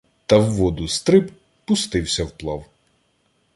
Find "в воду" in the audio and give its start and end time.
0.41-0.87